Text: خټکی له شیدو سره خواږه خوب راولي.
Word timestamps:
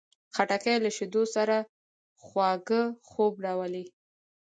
خټکی 0.35 0.75
له 0.83 0.89
شیدو 0.97 1.23
سره 1.35 1.57
خواږه 2.25 2.81
خوب 3.09 3.33
راولي. 3.45 3.85